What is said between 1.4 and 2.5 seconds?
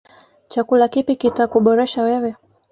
kuboresha wewe.